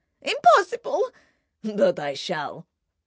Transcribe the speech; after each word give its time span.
"Impossible—!" 0.23 1.11
"But 1.63 1.99
I 1.99 2.15
shall." 2.15 2.65